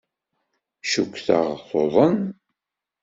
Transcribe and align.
Cukkteɣ 0.91 1.47
tuḍen. 1.69 2.17